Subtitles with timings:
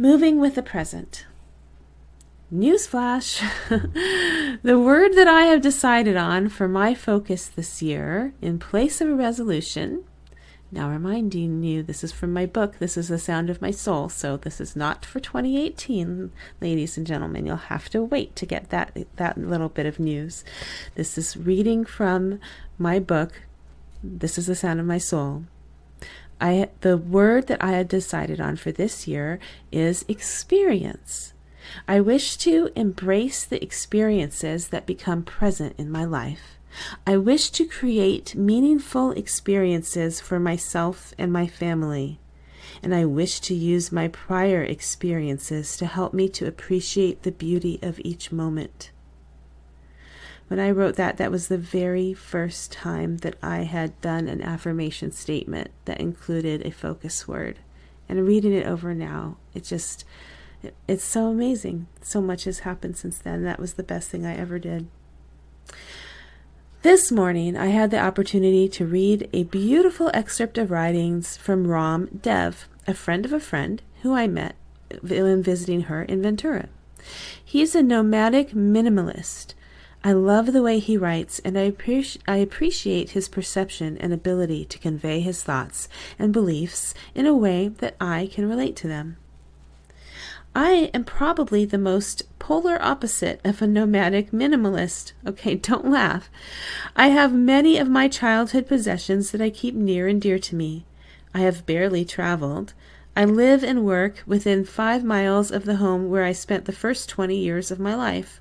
[0.00, 1.26] Moving with the present.
[2.54, 3.42] Newsflash!
[4.62, 9.08] the word that I have decided on for my focus this year, in place of
[9.08, 10.04] a resolution,
[10.70, 14.08] now reminding you this is from my book, This is the Sound of My Soul,
[14.08, 16.30] so this is not for 2018,
[16.60, 17.44] ladies and gentlemen.
[17.44, 20.44] You'll have to wait to get that, that little bit of news.
[20.94, 22.38] This is reading from
[22.78, 23.42] my book,
[24.00, 25.46] This is the Sound of My Soul.
[26.40, 29.38] I the word that I had decided on for this year
[29.72, 31.32] is experience.
[31.86, 36.58] I wish to embrace the experiences that become present in my life.
[37.06, 42.20] I wish to create meaningful experiences for myself and my family.
[42.82, 47.78] And I wish to use my prior experiences to help me to appreciate the beauty
[47.82, 48.90] of each moment.
[50.48, 54.42] When I wrote that, that was the very first time that I had done an
[54.42, 57.58] affirmation statement that included a focus word.
[58.08, 60.06] And reading it over now, it just,
[60.62, 61.86] it, it's so amazing.
[62.00, 63.44] So much has happened since then.
[63.44, 64.88] That was the best thing I ever did.
[66.80, 72.20] This morning, I had the opportunity to read a beautiful excerpt of writings from Ram
[72.22, 74.54] Dev, a friend of a friend who I met
[75.02, 76.70] when visiting her in Ventura.
[77.44, 79.52] He's a nomadic minimalist
[80.04, 84.64] I love the way he writes, and I, appreci- I appreciate his perception and ability
[84.66, 89.16] to convey his thoughts and beliefs in a way that I can relate to them.
[90.54, 95.12] I am probably the most polar opposite of a nomadic minimalist.
[95.26, 96.30] Okay, don't laugh.
[96.96, 100.84] I have many of my childhood possessions that I keep near and dear to me.
[101.34, 102.72] I have barely traveled.
[103.16, 107.08] I live and work within five miles of the home where I spent the first
[107.08, 108.40] twenty years of my life.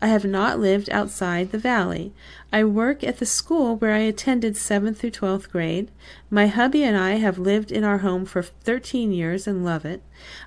[0.00, 2.12] I have not lived outside the valley.
[2.52, 5.90] I work at the school where I attended 7th through 12th grade.
[6.30, 10.02] My hubby and I have lived in our home for 13 years and love it.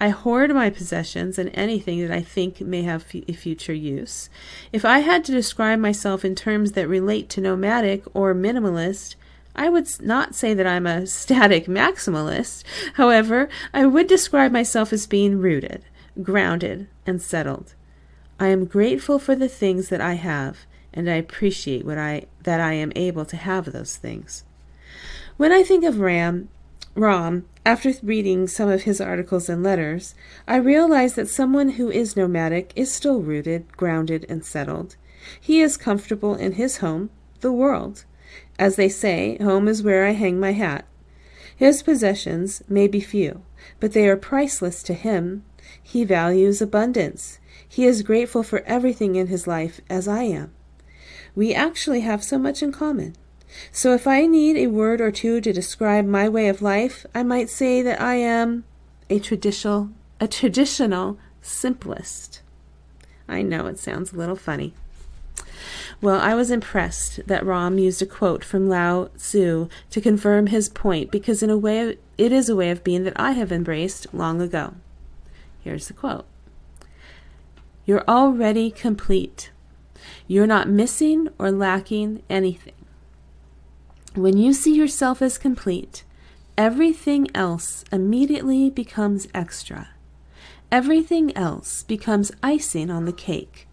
[0.00, 4.28] I hoard my possessions and anything that I think may have a future use.
[4.72, 9.14] If I had to describe myself in terms that relate to nomadic or minimalist,
[9.56, 12.64] I would not say that I'm a static maximalist.
[12.94, 15.84] However, I would describe myself as being rooted,
[16.22, 17.74] grounded, and settled.
[18.44, 22.60] I am grateful for the things that I have, and I appreciate what I that
[22.60, 24.44] I am able to have those things.
[25.38, 26.50] When I think of Ram,
[26.94, 30.14] Ram, after reading some of his articles and letters,
[30.46, 34.96] I realize that someone who is nomadic is still rooted, grounded, and settled.
[35.40, 37.08] He is comfortable in his home,
[37.40, 38.04] the world.
[38.58, 40.84] As they say, home is where I hang my hat.
[41.56, 43.40] His possessions may be few,
[43.80, 45.44] but they are priceless to him.
[45.82, 47.38] He values abundance.
[47.68, 50.52] He is grateful for everything in his life, as I am.
[51.34, 53.16] We actually have so much in common.
[53.72, 57.22] So if I need a word or two to describe my way of life, I
[57.22, 58.64] might say that I am
[59.10, 59.90] a traditional
[60.20, 62.40] a traditional simplist.
[63.28, 64.74] I know it sounds a little funny.
[66.00, 70.68] Well, I was impressed that Ram used a quote from Lao Tzu to confirm his
[70.68, 74.12] point because in a way it is a way of being that I have embraced
[74.12, 74.74] long ago.
[75.64, 76.26] Here's the quote.
[77.86, 79.50] You're already complete.
[80.26, 82.74] You're not missing or lacking anything.
[84.14, 86.04] When you see yourself as complete,
[86.58, 89.88] everything else immediately becomes extra.
[90.70, 93.66] Everything else becomes icing on the cake.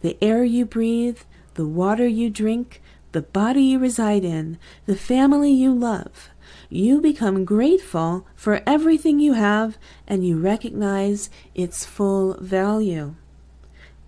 [0.00, 1.20] The air you breathe,
[1.54, 2.82] the water you drink,
[3.12, 6.30] the body you reside in, the family you love.
[6.70, 13.14] You become grateful for everything you have and you recognize its full value.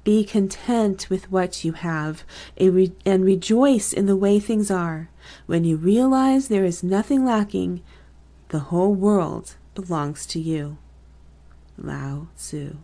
[0.04, 2.24] Be content with what you have
[2.56, 5.10] and rejoice in the way things are.
[5.46, 7.82] When you realize there is nothing lacking,
[8.48, 10.78] the whole world belongs to you.
[11.76, 12.76] Lao Tzu.